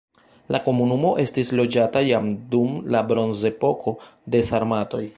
[0.53, 3.99] La komunumo estis loĝata jam dum la bronzepoko,
[4.37, 5.09] de sarmatoj.